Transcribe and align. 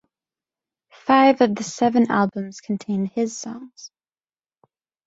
Five 1.05 1.41
of 1.41 1.53
the 1.53 1.63
seven 1.63 2.09
albums 2.09 2.59
contain 2.59 3.05
his 3.05 3.37
songs. 3.37 3.91